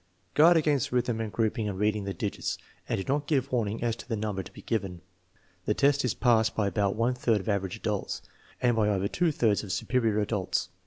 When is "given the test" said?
4.63-6.03